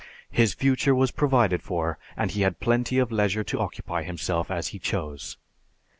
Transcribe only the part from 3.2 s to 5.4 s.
to occupy himself as he chose.